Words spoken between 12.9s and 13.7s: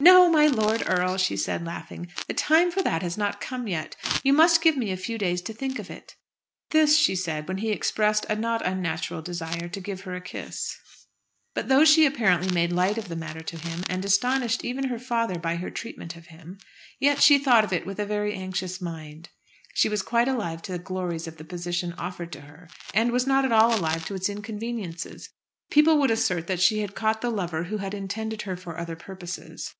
of the matter to